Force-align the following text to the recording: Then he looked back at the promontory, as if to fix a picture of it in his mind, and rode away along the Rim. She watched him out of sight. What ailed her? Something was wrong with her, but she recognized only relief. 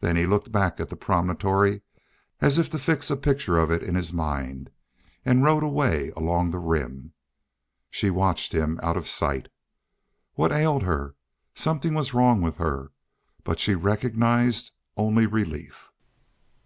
Then 0.00 0.16
he 0.16 0.24
looked 0.26 0.50
back 0.50 0.80
at 0.80 0.88
the 0.88 0.96
promontory, 0.96 1.82
as 2.40 2.58
if 2.58 2.70
to 2.70 2.78
fix 2.78 3.10
a 3.10 3.18
picture 3.18 3.58
of 3.58 3.70
it 3.70 3.82
in 3.82 3.96
his 3.96 4.14
mind, 4.14 4.70
and 5.26 5.44
rode 5.44 5.62
away 5.62 6.10
along 6.16 6.48
the 6.52 6.58
Rim. 6.58 7.12
She 7.90 8.08
watched 8.08 8.52
him 8.54 8.80
out 8.82 8.96
of 8.96 9.06
sight. 9.06 9.48
What 10.36 10.52
ailed 10.52 10.84
her? 10.84 11.16
Something 11.54 11.92
was 11.92 12.14
wrong 12.14 12.40
with 12.40 12.56
her, 12.56 12.92
but 13.44 13.60
she 13.60 13.74
recognized 13.74 14.70
only 14.96 15.26
relief. 15.26 15.92